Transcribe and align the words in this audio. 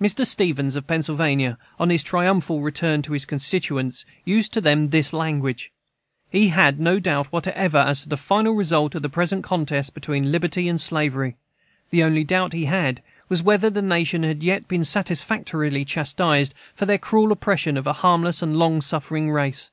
Mr. 0.00 0.24
Stevens, 0.24 0.76
of 0.76 0.86
Pennsylvania, 0.86 1.58
on 1.80 1.90
his 1.90 2.04
triumphal 2.04 2.60
return 2.62 3.02
to 3.02 3.14
his 3.14 3.24
constituents, 3.24 4.04
used 4.24 4.52
to 4.52 4.60
them 4.60 4.90
this 4.90 5.12
language: 5.12 5.72
"He 6.30 6.50
had 6.50 6.78
no 6.78 7.00
doubt 7.00 7.32
whatever 7.32 7.78
as 7.78 8.04
to 8.04 8.08
the 8.08 8.16
final 8.16 8.52
result 8.52 8.94
of 8.94 9.02
the 9.02 9.08
present 9.08 9.42
contest 9.42 9.92
between 9.92 10.30
liberty 10.30 10.68
and 10.68 10.80
slavery. 10.80 11.34
The 11.90 12.04
only 12.04 12.22
doubt 12.22 12.52
he 12.52 12.66
had 12.66 13.02
was 13.28 13.42
whether 13.42 13.68
the 13.68 13.82
nation 13.82 14.22
had 14.22 14.44
yet 14.44 14.68
been 14.68 14.84
satisfactorily 14.84 15.84
chastised 15.84 16.54
for 16.76 16.86
their 16.86 16.96
cruel 16.98 17.32
oppression 17.32 17.76
of 17.76 17.88
a 17.88 17.92
harmless 17.92 18.42
and 18.42 18.56
long 18.56 18.80
suffering 18.80 19.32
race." 19.32 19.70